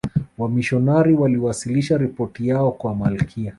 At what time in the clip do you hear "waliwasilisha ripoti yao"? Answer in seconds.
1.15-2.71